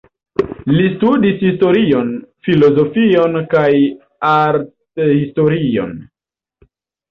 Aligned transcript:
Li 0.77 0.85
studis 0.93 1.35
historion, 1.47 2.09
filozofion 2.47 3.39
kaj 3.53 3.67
arthistorion. 4.33 5.97